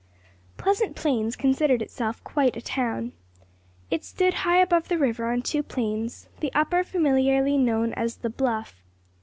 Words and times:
PLEASANT 0.57 0.95
PLAINS 0.95 1.35
considered 1.35 1.79
itself 1.79 2.23
quite 2.23 2.57
a 2.57 2.61
town. 2.61 3.13
It 3.91 4.03
stood 4.03 4.33
high 4.33 4.57
above 4.57 4.87
the 4.87 4.97
river 4.97 5.31
on 5.31 5.43
two 5.43 5.61
plains, 5.61 6.27
the 6.39 6.51
upper 6.55 6.83
familiarly 6.83 7.55
known 7.55 7.93
as 7.93 8.17
the 8.17 8.31
"Bluff." 8.31 8.81